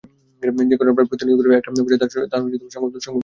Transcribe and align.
যে 0.61 0.75
ঘটনা 0.75 0.93
প্রায় 0.95 1.09
প্রতিনিয়ত 1.09 1.37
ঘটে, 1.39 1.57
একটা 1.59 1.69
পর্যায়ে 1.75 2.01
তার 2.01 2.09
সংবাদমূল্য 2.11 2.91
ফুরিয়ে 2.91 3.05
যায়। 3.05 3.19